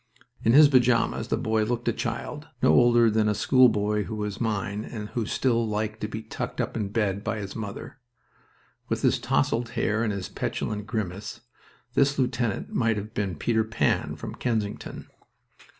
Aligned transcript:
In 0.43 0.53
his 0.53 0.67
pajamas 0.67 1.27
the 1.27 1.37
boy 1.37 1.63
looked 1.63 1.87
a 1.87 1.93
child, 1.93 2.47
no 2.63 2.73
older 2.73 3.11
than 3.11 3.29
a 3.29 3.35
schoolboy 3.35 4.05
who 4.05 4.15
was 4.15 4.41
mine 4.41 4.83
and 4.83 5.09
who 5.09 5.27
still 5.27 5.67
liked 5.67 6.01
to 6.01 6.07
be 6.07 6.23
tucked 6.23 6.59
up 6.59 6.75
in 6.75 6.87
bed 6.89 7.23
by 7.23 7.37
his 7.37 7.55
mother. 7.55 7.99
With 8.89 9.03
his 9.03 9.19
tousled 9.19 9.69
hair 9.77 10.03
and 10.03 10.11
his 10.11 10.27
petulant 10.27 10.87
grimace, 10.87 11.41
this 11.93 12.17
lieutenant 12.17 12.73
might 12.73 12.97
have 12.97 13.13
been 13.13 13.35
Peter 13.35 13.63
Pan, 13.63 14.15
from 14.15 14.33
Kensington. 14.33 15.05